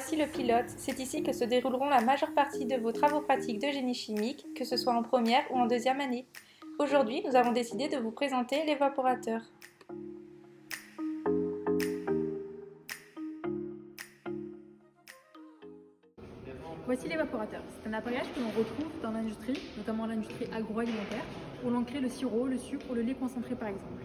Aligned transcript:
Voici 0.00 0.14
le 0.14 0.26
pilote. 0.26 0.68
C'est 0.76 1.00
ici 1.00 1.24
que 1.24 1.32
se 1.32 1.42
dérouleront 1.42 1.88
la 1.88 2.00
majeure 2.00 2.32
partie 2.32 2.66
de 2.66 2.76
vos 2.76 2.92
travaux 2.92 3.20
pratiques 3.20 3.58
de 3.58 3.66
génie 3.66 3.94
chimique, 3.94 4.46
que 4.54 4.64
ce 4.64 4.76
soit 4.76 4.94
en 4.94 5.02
première 5.02 5.42
ou 5.50 5.58
en 5.58 5.66
deuxième 5.66 6.00
année. 6.00 6.24
Aujourd'hui, 6.78 7.20
nous 7.26 7.34
avons 7.34 7.50
décidé 7.50 7.88
de 7.88 7.96
vous 7.96 8.12
présenter 8.12 8.64
l'évaporateur. 8.64 9.40
Voici 16.86 17.08
l'évaporateur. 17.08 17.62
C'est 17.82 17.88
un 17.88 17.94
appareillage 17.94 18.32
que 18.32 18.38
l'on 18.38 18.50
retrouve 18.50 18.92
dans 19.02 19.10
l'industrie, 19.10 19.60
notamment 19.76 20.06
l'industrie 20.06 20.46
agroalimentaire, 20.54 21.24
où 21.64 21.70
l'on 21.70 21.84
le 22.00 22.08
sirop, 22.08 22.46
le 22.46 22.56
sucre 22.56 22.86
ou 22.88 22.94
le 22.94 23.02
lait 23.02 23.14
concentré 23.14 23.56
par 23.56 23.66
exemple. 23.66 24.04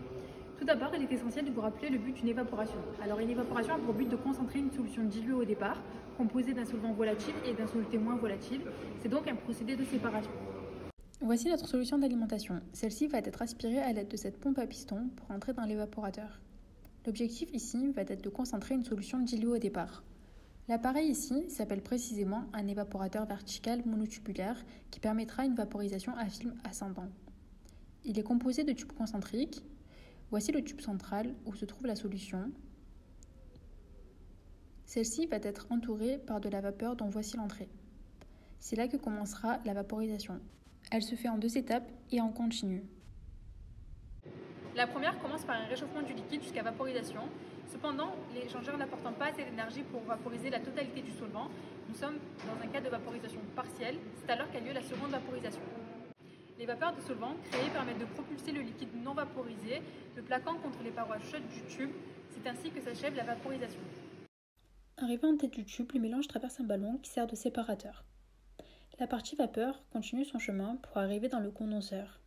Tout 0.64 0.68
d'abord, 0.68 0.96
il 0.96 1.04
est 1.04 1.12
essentiel 1.12 1.44
de 1.44 1.52
vous 1.52 1.60
rappeler 1.60 1.90
le 1.90 1.98
but 1.98 2.14
d'une 2.14 2.30
évaporation. 2.30 2.78
Alors 3.02 3.20
une 3.20 3.30
évaporation 3.30 3.74
a 3.74 3.80
pour 3.80 3.94
but 3.94 4.08
de 4.08 4.16
concentrer 4.16 4.60
une 4.60 4.72
solution 4.72 5.04
diluée 5.04 5.34
au 5.34 5.44
départ, 5.44 5.84
composée 6.16 6.54
d'un 6.54 6.64
solvant 6.64 6.94
volatile 6.94 7.34
et 7.46 7.54
d'un 7.54 7.68
soluté 7.68 7.98
moins 7.98 8.16
volatile. 8.16 8.62
C'est 9.02 9.10
donc 9.10 9.28
un 9.28 9.36
procédé 9.36 9.76
de 9.76 9.84
séparation. 9.84 10.32
Voici 11.20 11.50
notre 11.50 11.68
solution 11.68 11.98
d'alimentation. 11.98 12.62
Celle-ci 12.72 13.08
va 13.08 13.18
être 13.18 13.42
aspirée 13.42 13.80
à 13.80 13.92
l'aide 13.92 14.08
de 14.08 14.16
cette 14.16 14.40
pompe 14.40 14.58
à 14.58 14.66
piston 14.66 15.10
pour 15.18 15.30
entrer 15.32 15.52
dans 15.52 15.66
l'évaporateur. 15.66 16.40
L'objectif 17.06 17.50
ici 17.52 17.92
va 17.92 18.04
être 18.04 18.24
de 18.24 18.30
concentrer 18.30 18.74
une 18.74 18.86
solution 18.86 19.20
diluée 19.20 19.56
au 19.56 19.58
départ. 19.58 20.02
L'appareil 20.70 21.10
ici 21.10 21.44
s'appelle 21.50 21.82
précisément 21.82 22.46
un 22.54 22.66
évaporateur 22.70 23.26
vertical 23.26 23.82
monotubulaire 23.86 24.64
qui 24.92 25.02
permettra 25.02 25.44
une 25.44 25.56
vaporisation 25.56 26.16
à 26.16 26.24
film 26.30 26.54
ascendant. 26.64 27.10
Il 28.06 28.18
est 28.18 28.24
composé 28.24 28.64
de 28.64 28.72
tubes 28.72 28.94
concentriques 28.94 29.62
Voici 30.34 30.52
le 30.52 30.64
tube 30.64 30.82
central 30.82 31.36
où 31.46 31.54
se 31.54 31.64
trouve 31.64 31.86
la 31.86 31.96
solution. 31.96 32.52
Celle-ci 34.84 35.28
va 35.28 35.38
être 35.38 35.68
entourée 35.70 36.18
par 36.18 36.42
de 36.42 36.50
la 36.50 36.60
vapeur 36.60 36.96
dont 36.96 37.08
voici 37.08 37.38
l'entrée. 37.38 37.70
C'est 38.60 38.76
là 38.76 38.88
que 38.88 38.98
commencera 38.98 39.60
la 39.64 39.76
vaporisation. 39.76 40.42
Elle 40.90 41.04
se 41.04 41.14
fait 41.14 41.30
en 41.30 41.38
deux 41.38 41.56
étapes 41.56 41.88
et 42.12 42.20
en 42.20 42.30
continu. 42.30 42.82
La 44.76 44.88
première 44.88 45.20
commence 45.20 45.44
par 45.44 45.62
un 45.62 45.66
réchauffement 45.66 46.02
du 46.02 46.14
liquide 46.14 46.42
jusqu'à 46.42 46.64
vaporisation. 46.64 47.22
Cependant, 47.72 48.16
l'échangeur 48.34 48.76
n'apportant 48.80 49.14
pas 49.14 49.26
assez 49.26 49.44
d'énergie 49.44 49.84
pour 49.84 50.02
vaporiser 50.02 50.50
la 50.50 50.62
totalité 50.62 51.04
du 51.04 51.12
solvant, 51.12 51.48
nous 51.88 51.96
sommes 51.96 52.18
dans 52.40 52.60
un 52.60 52.72
cas 52.72 52.82
de 52.82 52.90
vaporisation 52.90 53.42
partielle, 53.56 53.98
c'est 54.20 54.32
alors 54.32 54.50
qu'a 54.50 54.62
lieu 54.62 54.74
la 54.74 54.82
seconde 54.82 55.12
vaporisation. 55.12 55.62
Les 56.64 56.68
vapeurs 56.68 56.96
de 56.96 57.02
solvant 57.02 57.36
créées 57.52 57.70
permettent 57.72 58.00
de 58.00 58.06
propulser 58.06 58.54
le 58.54 58.62
liquide 58.62 58.96
non 59.04 59.14
vaporisé, 59.14 59.82
le 60.16 60.22
plaquant 60.22 60.58
contre 60.60 60.82
les 60.82 60.92
parois 60.92 61.20
chaudes 61.20 61.46
du 61.50 61.62
tube. 61.64 61.90
C'est 62.30 62.50
ainsi 62.50 62.70
que 62.70 62.80
s'achève 62.80 63.14
la 63.16 63.26
vaporisation. 63.26 63.82
Arrivé 64.96 65.28
en 65.28 65.36
tête 65.36 65.52
du 65.52 65.66
tube, 65.66 65.92
le 65.94 66.00
mélange 66.00 66.30
traverse 66.30 66.62
un 66.62 66.64
ballon 66.64 67.00
qui 67.00 67.10
sert 67.10 67.28
de 67.28 67.36
séparateur. 67.36 68.06
La 68.98 69.08
partie 69.08 69.36
vapeur 69.36 69.84
continue 69.92 70.24
son 70.24 70.40
chemin 70.40 70.78
pour 70.78 71.00
arriver 71.00 71.28
dans 71.28 71.42
le 71.42 71.52
condenseur. 71.52 72.22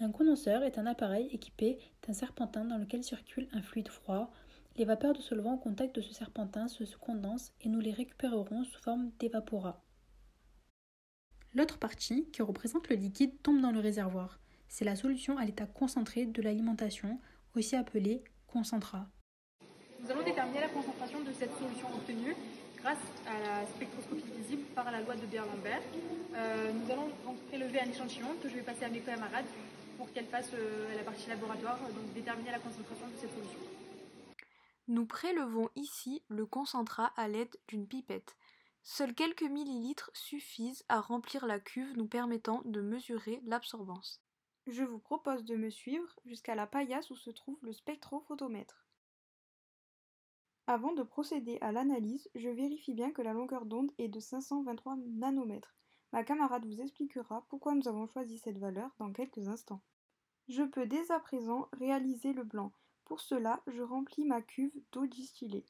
Un 0.00 0.10
condenseur 0.10 0.62
est 0.62 0.78
un 0.78 0.86
appareil 0.86 1.26
équipé 1.32 1.78
d'un 2.08 2.14
serpentin 2.14 2.64
dans 2.64 2.78
lequel 2.78 3.04
circule 3.04 3.48
un 3.52 3.60
fluide 3.60 3.88
froid. 3.88 4.32
Les 4.76 4.86
vapeurs 4.86 5.12
de 5.12 5.20
solvant 5.20 5.56
au 5.56 5.58
contact 5.58 5.94
de 5.96 6.00
ce 6.00 6.14
serpentin 6.14 6.66
se 6.68 6.84
condensent 6.96 7.52
et 7.60 7.68
nous 7.68 7.80
les 7.80 7.92
récupérerons 7.92 8.64
sous 8.64 8.80
forme 8.80 9.10
d'évaporat. 9.18 9.82
L'autre 11.54 11.78
partie, 11.78 12.26
qui 12.32 12.40
représente 12.40 12.88
le 12.88 12.96
liquide, 12.96 13.42
tombe 13.42 13.60
dans 13.60 13.72
le 13.72 13.80
réservoir. 13.80 14.38
C'est 14.68 14.86
la 14.86 14.96
solution 14.96 15.36
à 15.36 15.44
l'état 15.44 15.66
concentré 15.66 16.24
de 16.24 16.40
l'alimentation, 16.40 17.20
aussi 17.54 17.76
appelée 17.76 18.24
concentrat. 18.46 19.06
Nous 20.02 20.10
allons 20.10 20.24
déterminer 20.24 20.60
la 20.60 20.68
concentration 20.68 21.20
de 21.20 21.30
cette 21.32 21.52
solution 21.58 21.88
obtenue 21.94 22.34
grâce 22.78 23.04
à 23.26 23.38
la 23.38 23.66
spectroscopie 23.66 24.24
visible 24.38 24.62
par 24.74 24.90
la 24.90 25.02
loi 25.02 25.14
de 25.14 25.26
Beer-Lambert. 25.26 25.82
Euh, 26.34 26.72
nous 26.72 26.90
allons 26.90 27.08
donc 27.24 27.36
prélever 27.48 27.80
un 27.80 27.90
échantillon 27.90 28.28
que 28.42 28.48
je 28.48 28.54
vais 28.54 28.62
passer 28.62 28.86
à 28.86 28.88
mes 28.88 29.00
camarades 29.00 29.44
pour 29.98 30.10
qu'elles 30.12 30.26
fassent 30.26 30.54
euh, 30.54 30.96
la 30.96 31.02
partie 31.02 31.28
laboratoire, 31.28 31.78
donc 31.78 32.14
déterminer 32.14 32.50
la 32.50 32.58
concentration 32.60 33.06
de 33.08 33.16
cette 33.20 33.30
solution. 33.34 33.60
Nous 34.88 35.04
prélevons 35.04 35.68
ici 35.76 36.22
le 36.28 36.46
concentrat 36.46 37.12
à 37.16 37.28
l'aide 37.28 37.54
d'une 37.68 37.86
pipette. 37.86 38.36
Seuls 38.84 39.14
quelques 39.14 39.42
millilitres 39.42 40.10
suffisent 40.12 40.84
à 40.88 41.00
remplir 41.00 41.46
la 41.46 41.60
cuve 41.60 41.96
nous 41.96 42.08
permettant 42.08 42.62
de 42.64 42.80
mesurer 42.80 43.40
l'absorbance. 43.44 44.20
Je 44.66 44.82
vous 44.82 44.98
propose 44.98 45.44
de 45.44 45.56
me 45.56 45.70
suivre 45.70 46.14
jusqu'à 46.24 46.54
la 46.54 46.66
paillasse 46.66 47.10
où 47.10 47.16
se 47.16 47.30
trouve 47.30 47.58
le 47.62 47.72
spectrophotomètre. 47.72 48.86
Avant 50.66 50.92
de 50.92 51.02
procéder 51.02 51.58
à 51.60 51.72
l'analyse, 51.72 52.28
je 52.34 52.48
vérifie 52.48 52.94
bien 52.94 53.12
que 53.12 53.22
la 53.22 53.32
longueur 53.32 53.66
d'onde 53.66 53.92
est 53.98 54.08
de 54.08 54.20
523 54.20 54.96
nanomètres. 54.96 55.74
Ma 56.12 56.24
camarade 56.24 56.66
vous 56.66 56.80
expliquera 56.80 57.44
pourquoi 57.48 57.74
nous 57.74 57.88
avons 57.88 58.06
choisi 58.06 58.38
cette 58.38 58.58
valeur 58.58 58.90
dans 58.98 59.12
quelques 59.12 59.48
instants. 59.48 59.82
Je 60.48 60.62
peux 60.62 60.86
dès 60.86 61.10
à 61.10 61.20
présent 61.20 61.68
réaliser 61.72 62.32
le 62.32 62.44
blanc. 62.44 62.72
Pour 63.04 63.20
cela, 63.20 63.62
je 63.66 63.82
remplis 63.82 64.24
ma 64.24 64.42
cuve 64.42 64.74
d'eau 64.92 65.06
distillée. 65.06 65.66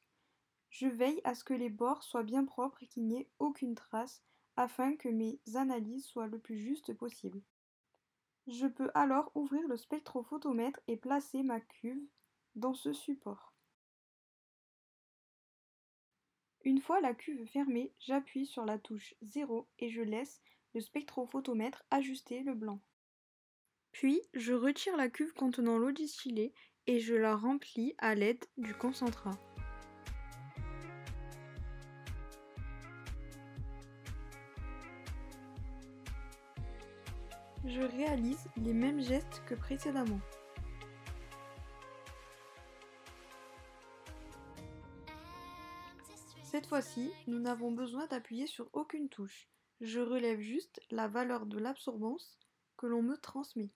Je 0.72 0.88
veille 0.88 1.20
à 1.24 1.34
ce 1.34 1.44
que 1.44 1.52
les 1.52 1.68
bords 1.68 2.02
soient 2.02 2.22
bien 2.22 2.46
propres 2.46 2.82
et 2.82 2.86
qu'il 2.86 3.06
n'y 3.06 3.20
ait 3.20 3.30
aucune 3.38 3.74
trace, 3.74 4.22
afin 4.56 4.96
que 4.96 5.08
mes 5.08 5.38
analyses 5.54 6.06
soient 6.06 6.26
le 6.26 6.38
plus 6.38 6.58
justes 6.58 6.94
possible. 6.94 7.42
Je 8.46 8.66
peux 8.66 8.90
alors 8.94 9.30
ouvrir 9.34 9.66
le 9.68 9.76
spectrophotomètre 9.76 10.80
et 10.88 10.96
placer 10.96 11.42
ma 11.42 11.60
cuve 11.60 12.02
dans 12.54 12.72
ce 12.72 12.94
support. 12.94 13.52
Une 16.64 16.80
fois 16.80 17.00
la 17.00 17.14
cuve 17.14 17.46
fermée, 17.46 17.92
j'appuie 17.98 18.46
sur 18.46 18.64
la 18.64 18.78
touche 18.78 19.14
0 19.22 19.68
et 19.78 19.90
je 19.90 20.00
laisse 20.00 20.40
le 20.74 20.80
spectrophotomètre 20.80 21.84
ajuster 21.90 22.42
le 22.42 22.54
blanc. 22.54 22.80
Puis, 23.90 24.22
je 24.32 24.54
retire 24.54 24.96
la 24.96 25.10
cuve 25.10 25.34
contenant 25.34 25.76
l'eau 25.76 25.92
distillée 25.92 26.54
et 26.86 26.98
je 26.98 27.14
la 27.14 27.36
remplis 27.36 27.94
à 27.98 28.14
l'aide 28.14 28.44
du 28.56 28.74
concentrat. 28.74 29.38
Je 37.64 37.80
réalise 37.80 38.48
les 38.56 38.72
mêmes 38.72 39.00
gestes 39.00 39.42
que 39.46 39.54
précédemment. 39.54 40.20
Cette 46.42 46.66
fois-ci, 46.66 47.10
nous 47.26 47.38
n'avons 47.38 47.72
besoin 47.72 48.06
d'appuyer 48.06 48.46
sur 48.46 48.68
aucune 48.72 49.08
touche. 49.08 49.48
Je 49.80 50.00
relève 50.00 50.40
juste 50.40 50.80
la 50.90 51.08
valeur 51.08 51.46
de 51.46 51.58
l'absorbance 51.58 52.38
que 52.76 52.86
l'on 52.86 53.02
me 53.02 53.16
transmet. 53.16 53.70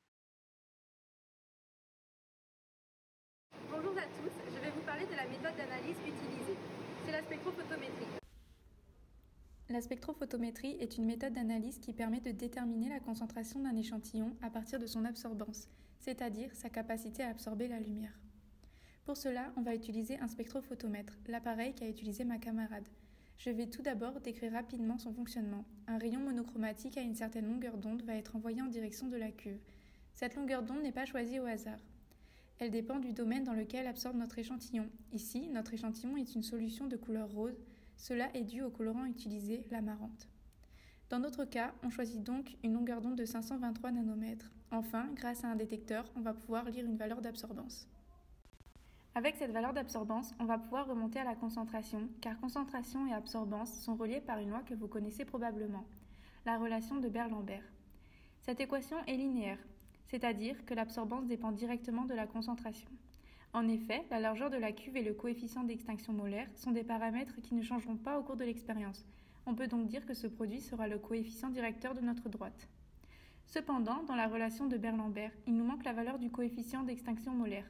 Bonjour 3.71 3.97
à 3.97 4.03
tous, 4.03 4.33
je 4.55 4.61
vais 4.61 4.71
vous 4.71 4.83
parler 4.83 5.07
de 5.07 5.15
la 5.15 5.27
méthode 5.27 5.57
d'analyse 5.57 5.97
utilisée. 6.01 6.57
C'est 7.05 7.13
la 7.13 7.23
spectrophotométrie. 7.23 8.26
La 9.69 9.81
spectrophotométrie 9.81 10.77
est 10.79 10.97
une 10.97 11.07
méthode 11.07 11.33
d'analyse 11.33 11.81
qui 11.81 11.93
permet 11.93 12.21
de 12.21 12.31
déterminer 12.31 12.89
la 12.89 13.01
concentration 13.01 13.59
d'un 13.59 13.75
échantillon 13.75 14.37
à 14.41 14.49
partir 14.49 14.79
de 14.79 14.87
son 14.87 15.05
absorbance, 15.05 15.69
c'est-à-dire 15.99 16.55
sa 16.55 16.71
capacité 16.71 17.25
à 17.25 17.31
absorber 17.31 17.67
la 17.67 17.81
lumière. 17.81 18.17
Pour 19.05 19.17
cela, 19.17 19.53
on 19.57 19.63
va 19.63 19.75
utiliser 19.75 20.21
un 20.21 20.29
spectrophotomètre, 20.29 21.19
l'appareil 21.27 21.75
qu'a 21.75 21.89
utilisé 21.89 22.23
ma 22.23 22.39
camarade. 22.39 22.87
Je 23.39 23.51
vais 23.51 23.67
tout 23.67 23.83
d'abord 23.83 24.21
décrire 24.21 24.53
rapidement 24.53 24.99
son 24.99 25.13
fonctionnement. 25.13 25.65
Un 25.89 25.99
rayon 25.99 26.21
monochromatique 26.21 26.97
à 26.97 27.03
une 27.03 27.17
certaine 27.17 27.49
longueur 27.49 27.77
d'onde 27.77 28.03
va 28.03 28.15
être 28.15 28.37
envoyé 28.37 28.63
en 28.63 28.67
direction 28.67 29.09
de 29.09 29.17
la 29.17 29.33
cuve. 29.33 29.59
Cette 30.15 30.37
longueur 30.37 30.63
d'onde 30.63 30.83
n'est 30.83 30.93
pas 30.93 31.07
choisie 31.07 31.41
au 31.41 31.45
hasard. 31.45 31.81
Elle 32.61 32.71
dépend 32.71 33.01
du 33.01 33.13
domaine 33.13 33.45
dans 33.45 33.53
lequel 33.53 33.89
absorbe 33.89 34.17
notre 34.17 34.39
échantillon. 34.39 34.89
Ici, 35.13 35.49
notre 35.49 35.75
échantillon 35.75 36.17
est 36.17 36.37
une 36.37 36.45
solution 36.45 36.87
de 36.87 36.97
couleur 36.97 37.31
rose 37.31 37.59
cela 37.97 38.29
est 38.35 38.45
dû 38.45 38.63
au 38.63 38.71
colorant 38.71 39.05
utilisé, 39.05 39.65
l'amarante. 39.71 40.29
Dans 41.09 41.19
notre 41.19 41.45
cas, 41.45 41.73
on 41.83 41.91
choisit 41.91 42.23
donc 42.23 42.57
une 42.65 42.75
longueur 42.75 43.01
d'onde 43.01 43.17
de 43.17 43.25
523 43.25 43.93
nanomètres. 43.93 44.51
Enfin, 44.71 45.09
grâce 45.15 45.45
à 45.45 45.49
un 45.49 45.57
détecteur, 45.57 46.05
on 46.17 46.21
va 46.21 46.35
pouvoir 46.35 46.65
lire 46.65 46.85
une 46.85 46.97
valeur 46.97 47.23
d'absorbance. 47.23 47.89
Avec 49.15 49.37
cette 49.37 49.53
valeur 49.53 49.73
d'absorbance, 49.73 50.35
on 50.41 50.45
va 50.45 50.59
pouvoir 50.59 50.87
remonter 50.87 51.21
à 51.21 51.25
la 51.25 51.37
concentration, 51.37 52.09
car 52.21 52.39
concentration 52.39 53.07
et 53.07 53.15
absorbance 53.15 53.73
sont 53.81 53.95
reliées 53.95 54.21
par 54.21 54.39
une 54.39 54.51
loi 54.51 54.63
que 54.63 54.75
vous 54.75 54.89
connaissez 54.89 55.25
probablement, 55.25 55.87
la 56.45 56.59
relation 56.59 56.97
de 56.97 57.09
Berlambert. 57.09 57.65
Cette 58.43 58.61
équation 58.61 59.03
est 59.07 59.17
linéaire, 59.17 59.59
c'est-à-dire 60.09 60.65
que 60.67 60.75
l'absorbance 60.75 61.27
dépend 61.27 61.53
directement 61.53 62.05
de 62.05 62.15
la 62.15 62.27
concentration. 62.27 62.91
En 63.57 63.69
effet, 63.69 64.05
la 64.11 64.21
largeur 64.21 64.51
de 64.51 64.59
la 64.59 64.71
cuve 64.71 64.99
et 64.99 65.03
le 65.03 65.15
coefficient 65.15 65.65
d'extinction 65.65 66.13
molaire 66.13 66.47
sont 66.57 66.73
des 66.73 66.85
paramètres 66.85 67.41
qui 67.41 67.55
ne 67.55 67.63
changeront 67.63 67.97
pas 67.97 68.19
au 68.19 68.23
cours 68.23 68.37
de 68.37 68.45
l'expérience. 68.45 69.07
On 69.47 69.55
peut 69.55 69.67
donc 69.67 69.89
dire 69.89 70.05
que 70.05 70.13
ce 70.13 70.27
produit 70.27 70.61
sera 70.61 70.89
le 70.89 70.99
coefficient 70.99 71.49
directeur 71.49 71.95
de 71.95 72.03
notre 72.03 72.29
droite. 72.29 72.69
Cependant, 73.47 74.03
dans 74.03 74.15
la 74.15 74.29
relation 74.29 74.67
de 74.67 74.77
Berlambert, 74.77 75.31
il 75.47 75.57
nous 75.57 75.65
manque 75.65 75.85
la 75.85 75.95
valeur 75.95 76.19
du 76.19 76.31
coefficient 76.31 76.83
d'extinction 76.83 77.33
molaire. 77.33 77.65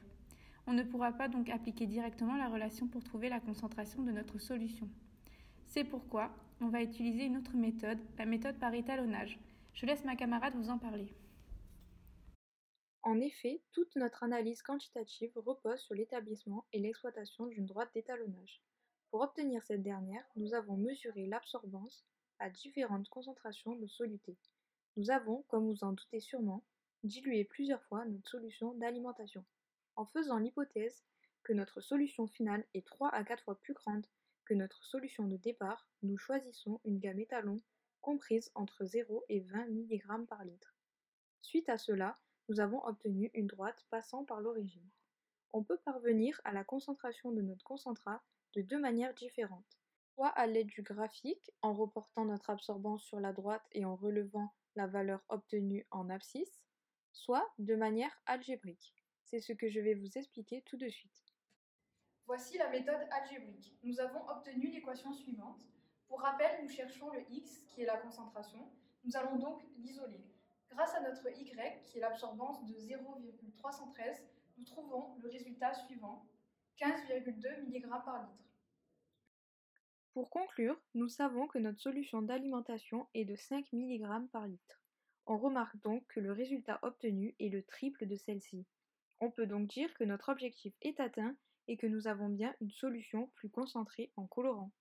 On 0.65 0.73
ne 0.73 0.83
pourra 0.83 1.13
pas 1.13 1.29
donc 1.29 1.49
appliquer 1.49 1.85
directement 1.85 2.35
la 2.35 2.49
relation 2.49 2.87
pour 2.87 3.01
trouver 3.01 3.29
la 3.29 3.39
concentration 3.39 4.03
de 4.03 4.11
notre 4.11 4.39
solution. 4.39 4.89
C'est 5.67 5.85
pourquoi 5.85 6.35
on 6.59 6.67
va 6.67 6.83
utiliser 6.83 7.23
une 7.23 7.37
autre 7.37 7.55
méthode, 7.55 7.99
la 8.17 8.25
méthode 8.25 8.57
par 8.57 8.73
étalonnage. 8.73 9.39
Je 9.73 9.85
laisse 9.85 10.03
ma 10.03 10.17
camarade 10.17 10.53
vous 10.57 10.69
en 10.69 10.79
parler. 10.79 11.07
En 13.07 13.21
effet, 13.21 13.61
toute 13.71 13.95
notre 13.95 14.23
analyse 14.23 14.61
quantitative 14.61 15.31
repose 15.37 15.79
sur 15.79 15.95
l'établissement 15.95 16.65
et 16.73 16.79
l'exploitation 16.79 17.45
d'une 17.45 17.65
droite 17.65 17.89
d'étalonnage. 17.93 18.61
Pour 19.11 19.21
obtenir 19.21 19.63
cette 19.63 19.81
dernière, 19.81 20.27
nous 20.35 20.53
avons 20.53 20.75
mesuré 20.75 21.25
l'absorbance 21.25 22.05
à 22.39 22.49
différentes 22.49 23.07
concentrations 23.07 23.77
de 23.77 23.87
soluté. 23.87 24.35
Nous 24.97 25.09
avons, 25.09 25.43
comme 25.43 25.71
vous 25.71 25.85
en 25.85 25.93
doutez 25.93 26.19
sûrement, 26.19 26.65
dilué 27.05 27.45
plusieurs 27.45 27.81
fois 27.83 28.03
notre 28.03 28.29
solution 28.29 28.73
d'alimentation. 28.73 29.45
En 29.95 30.05
faisant 30.05 30.39
l'hypothèse 30.39 31.05
que 31.43 31.53
notre 31.53 31.79
solution 31.79 32.27
finale 32.27 32.65
est 32.73 32.85
3 32.85 33.07
à 33.11 33.23
4 33.23 33.41
fois 33.41 33.57
plus 33.57 33.73
grande 33.73 34.05
que 34.43 34.53
notre 34.53 34.83
solution 34.83 35.29
de 35.29 35.37
départ, 35.37 35.87
nous 36.03 36.17
choisissons 36.17 36.81
une 36.83 36.99
gamme 36.99 37.21
étalon 37.21 37.61
comprise 38.01 38.51
entre 38.53 38.83
0 38.83 39.23
et 39.29 39.39
20 39.39 39.67
mg 39.67 40.27
par 40.27 40.43
litre. 40.43 40.75
Suite 41.41 41.69
à 41.69 41.77
cela, 41.77 42.17
nous 42.49 42.59
avons 42.59 42.83
obtenu 42.85 43.29
une 43.33 43.47
droite 43.47 43.85
passant 43.89 44.23
par 44.23 44.39
l'origine. 44.41 44.89
On 45.53 45.63
peut 45.63 45.77
parvenir 45.77 46.39
à 46.43 46.51
la 46.53 46.63
concentration 46.63 47.31
de 47.31 47.41
notre 47.41 47.63
concentrat 47.63 48.21
de 48.53 48.61
deux 48.61 48.79
manières 48.79 49.13
différentes, 49.13 49.77
soit 50.13 50.29
à 50.29 50.47
l'aide 50.47 50.67
du 50.67 50.81
graphique 50.81 51.51
en 51.61 51.73
reportant 51.73 52.25
notre 52.25 52.49
absorbance 52.49 53.03
sur 53.03 53.19
la 53.19 53.33
droite 53.33 53.65
et 53.71 53.85
en 53.85 53.95
relevant 53.95 54.53
la 54.75 54.87
valeur 54.87 55.23
obtenue 55.29 55.85
en 55.91 56.09
abscisse, 56.09 56.61
soit 57.11 57.47
de 57.59 57.75
manière 57.75 58.21
algébrique. 58.25 58.93
C'est 59.23 59.39
ce 59.39 59.53
que 59.53 59.69
je 59.69 59.79
vais 59.79 59.93
vous 59.93 60.17
expliquer 60.17 60.61
tout 60.61 60.77
de 60.77 60.87
suite. 60.87 61.33
Voici 62.25 62.57
la 62.57 62.69
méthode 62.69 63.07
algébrique. 63.11 63.77
Nous 63.83 63.99
avons 63.99 64.27
obtenu 64.29 64.69
l'équation 64.69 65.13
suivante. 65.13 65.61
Pour 66.07 66.21
rappel, 66.21 66.61
nous 66.61 66.69
cherchons 66.69 67.09
le 67.11 67.19
x 67.29 67.63
qui 67.67 67.81
est 67.81 67.85
la 67.85 67.97
concentration. 67.97 68.69
Nous 69.03 69.15
allons 69.15 69.37
donc 69.37 69.61
l'isoler. 69.77 70.23
Grâce 70.69 70.93
à 70.95 71.01
notre 71.01 71.29
y 71.29 71.43
qui 71.43 71.97
est 71.97 72.01
l'absorbance 72.01 72.63
de 72.65 72.73
0,313, 72.73 74.23
nous 74.57 74.65
trouvons 74.65 75.15
le 75.21 75.29
résultat 75.29 75.73
suivant 75.73 76.25
15,2 76.79 77.63
mg 77.67 77.89
par 78.05 78.21
litre. 78.21 78.47
Pour 80.13 80.29
conclure, 80.29 80.79
nous 80.95 81.09
savons 81.09 81.47
que 81.47 81.59
notre 81.59 81.79
solution 81.79 82.21
d'alimentation 82.21 83.07
est 83.13 83.25
de 83.25 83.35
5 83.35 83.71
mg 83.71 84.27
par 84.31 84.47
litre. 84.47 84.81
On 85.27 85.37
remarque 85.37 85.77
donc 85.81 86.05
que 86.07 86.19
le 86.19 86.31
résultat 86.31 86.79
obtenu 86.81 87.35
est 87.39 87.49
le 87.49 87.63
triple 87.63 88.07
de 88.07 88.15
celle-ci. 88.15 88.65
On 89.19 89.29
peut 89.29 89.45
donc 89.45 89.67
dire 89.67 89.93
que 89.93 90.03
notre 90.03 90.29
objectif 90.29 90.73
est 90.81 90.99
atteint 90.99 91.35
et 91.67 91.77
que 91.77 91.87
nous 91.87 92.07
avons 92.07 92.29
bien 92.29 92.55
une 92.61 92.71
solution 92.71 93.27
plus 93.35 93.49
concentrée 93.49 94.11
en 94.15 94.25
colorant. 94.25 94.71